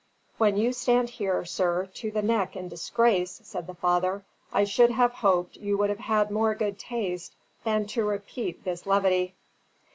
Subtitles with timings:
[0.39, 4.89] "When you stand here, sir, to the neck in disgrace," said the father, "I should
[4.89, 9.35] have hoped you would have had more good taste than to repeat this levity."